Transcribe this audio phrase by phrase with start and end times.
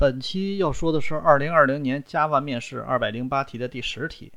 [0.00, 4.32] 本期要说的是二零二零年 Java 面试二百零八题的第十题。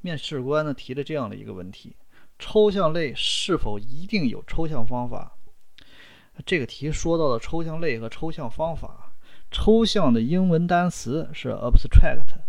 [0.00, 1.94] 面试官呢提了这样的一个问题：
[2.40, 5.38] 抽象类是否一定有抽象方法？
[6.44, 9.12] 这个题说到了抽象类和抽象方法。
[9.48, 12.40] 抽象的英文单词是 abstract，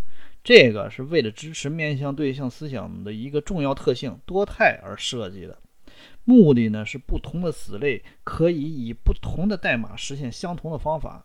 [0.42, 5.56] 这个是为了支持面向对象思想的一个重要特性多态而设计的。
[6.24, 11.24] 目的呢是不同的子类可以以不同的代码实现相同的方法。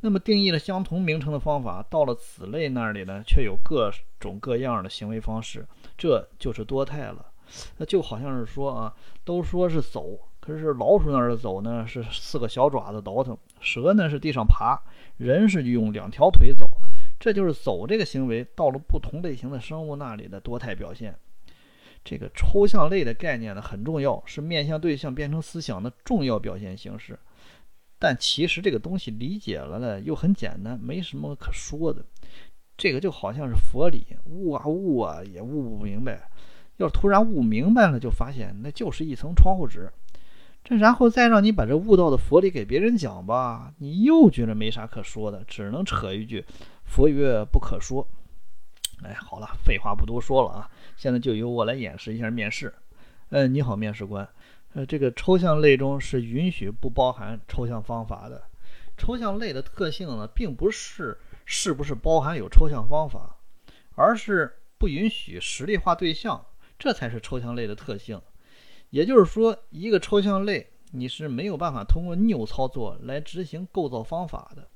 [0.00, 3.90] 那么定义了相同名称的方法，到了子类那里呢，却有各
[4.20, 5.66] 种各样的行为方式，
[5.96, 7.26] 这就是多态了。
[7.78, 14.78] 那就好像是说啊，都说是走，可是老鼠那儿的走呢是四个小爪子倒腾，蛇呢是地上爬，
[15.16, 16.70] 人是用两条腿走，
[17.18, 21.14] 这就是走这个行为到了不同类型的生物那里的多态表现。
[22.04, 27.18] 这个抽象类的概念呢很重要，是面向对象变成思想的重要表现形式。
[27.98, 32.04] 但其实这个东西理解了呢，又很简单，没什么可说的。
[32.76, 36.30] 这个就好像是佛理，悟啊悟啊也悟不明白。
[36.76, 39.90] 要突然悟明白了，就发现那就是一层窗户纸。
[40.62, 46.44] 这然后再让你把这悟到的佛理给别人讲吧，你又觉得没啥可说的，只能扯一句
[46.86, 48.06] “佛曰不可说”。
[49.02, 52.72] 哎，好了，废话不多说了啊，现在就由我来演示一下面试。
[53.30, 54.28] 嗯，你好，面试官。
[54.78, 58.44] 呃，这个抽象类中是允许不包含抽象方法的。
[58.96, 63.38] 抽象类的特性呢，并不是是不是包含有抽象方法，
[63.96, 66.46] 而是不允许实例化对象，
[66.78, 68.22] 这才是抽象类的特性。
[68.90, 74.68] 也就是说，一个抽象类你是没有办法通过 new 操作来执行构造方法的。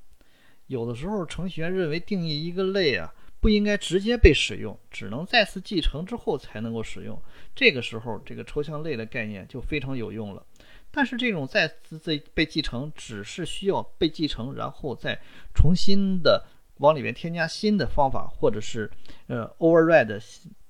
[0.67, 3.13] 有的时候，程序员认为定义一个类啊。
[3.43, 7.21] 不应该直接被使用，只能再次继承之后才能够使用。
[7.53, 10.41] 这个时候，这个抽象类的概念就非常有用了。
[10.89, 15.19] 但是，这种再次被被继承，只是需要被继承，然后再
[15.53, 16.41] 重新的
[16.77, 18.89] 往里面添加新的方法，或者是
[19.27, 20.23] 呃 override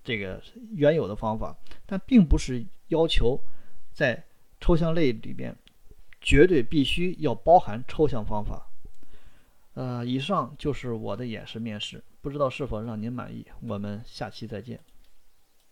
[0.04, 3.40] 这个原有的方法，但并不是要求
[3.94, 4.24] 在
[4.59, 5.56] 抽象类里边
[6.20, 8.68] 绝对必须要包含抽象方法。
[9.73, 12.03] 呃，以上就是我的演示面试。
[12.22, 13.45] 不知道是否让您满意？
[13.61, 14.79] 我们下期再见。